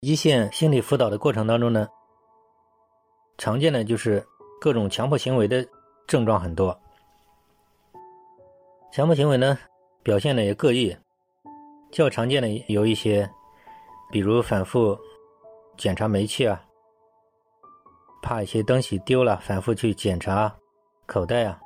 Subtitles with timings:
[0.00, 1.88] 一线心理辅导的过程当中呢，
[3.36, 4.24] 常见的就是
[4.60, 5.66] 各种强迫行为的
[6.06, 6.78] 症状很多。
[8.92, 9.58] 强迫行为呢，
[10.04, 10.96] 表现的也各异，
[11.90, 13.28] 较常见的有一些，
[14.12, 14.96] 比如反复
[15.76, 16.62] 检查煤气啊，
[18.22, 20.54] 怕一些东西丢了，反复去检查
[21.06, 21.60] 口袋啊，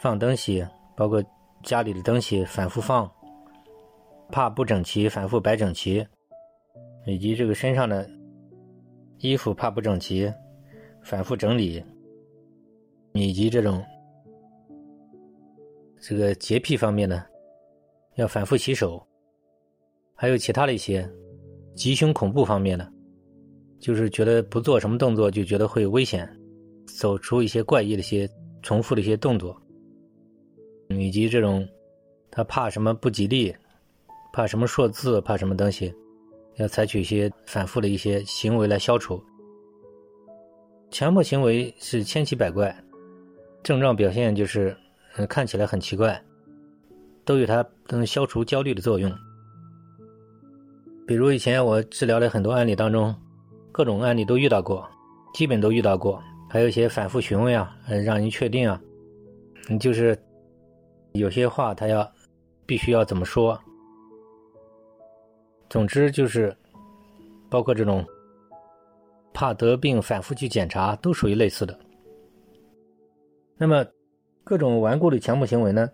[0.00, 0.66] 放东西，
[0.96, 1.22] 包括
[1.62, 3.08] 家里的东西反复放，
[4.32, 6.04] 怕不整齐，反复摆整齐，
[7.06, 8.08] 以及这个身上的
[9.18, 10.32] 衣服怕不整齐，
[11.02, 11.82] 反复整理，
[13.12, 13.82] 以及这种。
[16.04, 17.24] 这个洁癖方面呢，
[18.16, 19.00] 要反复洗手，
[20.16, 21.08] 还有其他的一些
[21.76, 22.92] 吉凶恐怖方面的，
[23.78, 26.28] 就是觉得不做什么动作就觉得会危险，
[26.88, 28.28] 走出一些怪异的一些
[28.62, 29.56] 重复的一些动作，
[30.88, 31.64] 以及这种
[32.32, 33.54] 他怕什么不吉利，
[34.32, 35.94] 怕什么数字，怕什么东西，
[36.56, 39.22] 要采取一些反复的一些行为来消除。
[40.90, 42.74] 强迫行为是千奇百怪，
[43.62, 44.76] 症状表现就是。
[45.18, 46.18] 嗯，看起来很奇怪，
[47.22, 49.12] 都有它能消除焦虑的作用。
[51.06, 53.14] 比如以前我治疗的很多案例当中，
[53.70, 54.88] 各种案例都遇到过，
[55.34, 56.18] 基本都遇到过，
[56.48, 58.80] 还有一些反复询问啊，让人确定啊，
[59.68, 60.18] 你就是
[61.12, 62.10] 有些话他要
[62.64, 63.60] 必须要怎么说。
[65.72, 66.54] 总之就是，
[67.48, 68.04] 包括这种
[69.32, 71.74] 怕得病反复去检查，都属于类似的。
[73.56, 73.82] 那么。
[74.44, 75.88] 各种顽固的强迫行为呢，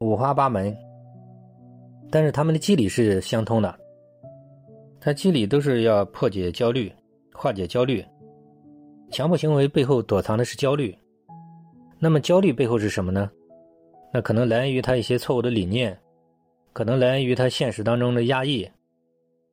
[0.00, 0.76] 五花八门，
[2.10, 3.72] 但是他们的机理是相通的。
[5.00, 6.92] 它机理都是要破解焦虑、
[7.32, 8.04] 化解焦虑。
[9.12, 10.92] 强迫行为背后躲藏的是焦虑。
[12.00, 13.30] 那么焦虑背后是什么呢？
[14.12, 15.96] 那可能来源于他一些错误的理念，
[16.72, 18.68] 可能来源于他现实当中的压抑，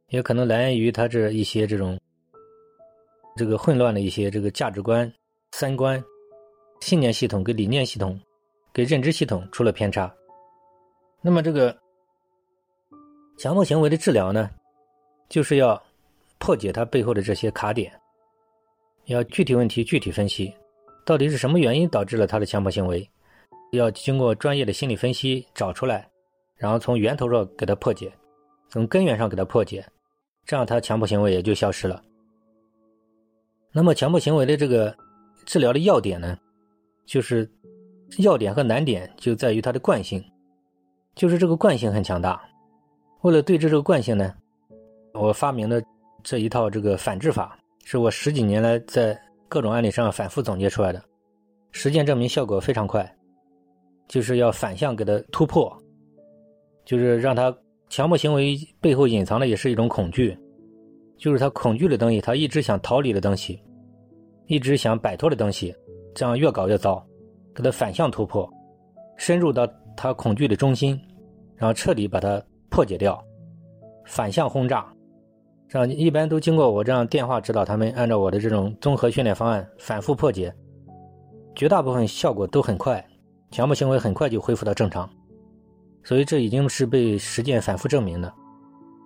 [0.09, 1.99] 也可能来源于他这一些这种
[3.35, 5.11] 这个混乱的一些这个价值观、
[5.51, 6.03] 三观。
[6.81, 8.19] 信念系统跟理念系统，
[8.73, 10.13] 跟认知系统出了偏差，
[11.21, 11.75] 那么这个
[13.38, 14.51] 强迫行为的治疗呢，
[15.29, 15.81] 就是要
[16.38, 17.91] 破解它背后的这些卡点，
[19.05, 20.53] 要具体问题具体分析，
[21.05, 23.09] 到底是什么原因导致了他的强迫行为，
[23.71, 26.07] 要经过专业的心理分析找出来，
[26.57, 28.11] 然后从源头上给他破解，
[28.69, 29.83] 从根源上给他破解，
[30.45, 32.01] 这样他强迫行为也就消失了。
[33.72, 34.95] 那么强迫行为的这个
[35.45, 36.38] 治疗的要点呢？
[37.06, 37.50] 就是
[38.19, 40.23] 要点和难点就在于它的惯性，
[41.16, 42.41] 就是这个惯性很强大。
[43.22, 44.33] 为了对峙这个惯性呢，
[45.13, 45.83] 我发明的
[46.23, 49.19] 这一套这个反制法，是我十几年来在
[49.50, 51.03] 各种案例上反复总结出来的，
[51.72, 53.12] 实践证明效果非常快。
[54.07, 55.75] 就是要反向给它突破，
[56.85, 57.56] 就是让他
[57.95, 60.38] 强迫行为背后隐藏的也是一种恐惧，
[61.17, 63.57] 就是他恐惧的东西，他一直想逃离的东西，
[64.47, 65.73] 一直想摆脱的东西。
[66.13, 67.01] 这样越搞越糟，
[67.56, 68.51] 给他反向突破，
[69.16, 71.00] 深入到他恐惧的中心，
[71.56, 73.17] 然后彻底把它破解掉，
[74.03, 74.85] 反向轰炸。
[75.69, 80.53] 这样一般都经过我这样电话指导他们，按照我的这种综合训练方案反复破解，
[81.56, 83.01] 绝大部分效果都很快，
[83.51, 85.09] 强迫行为很快就恢复到正常。
[86.05, 88.33] 所以这已经是被实践反复证明的。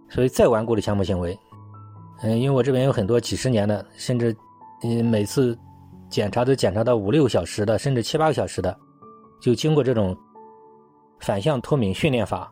[0.08, 1.36] 所以再顽固的强迫行为，
[2.22, 4.36] 嗯，因为我这边有很多几十年的，甚至
[4.84, 5.58] 嗯每次。
[6.10, 8.76] 检查都检查到五六个小时的，甚至七八个小时的，
[9.40, 10.18] 就经过这种
[11.20, 12.52] 反向脱敏训练法，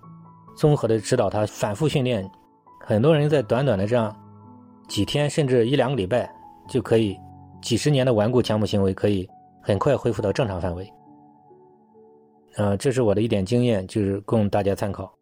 [0.56, 2.30] 综合的指导他反复训练，
[2.86, 4.16] 很多人在短短的这样
[4.88, 6.32] 几天，甚至一两个礼拜，
[6.70, 7.18] 就可以
[7.60, 9.28] 几十年的顽固强迫行为可以
[9.64, 10.88] 很快恢复到正常范围。
[12.58, 15.17] 呃，这是我的一点经验，就是供大家参考。